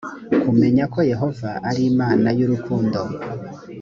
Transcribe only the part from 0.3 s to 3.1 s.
kumenya ko yehova ari imana y’urukundo